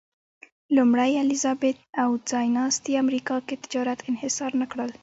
[0.75, 4.89] لومړۍ الیزابت او ځایناستي امریکا کې تجارت انحصار نه کړل.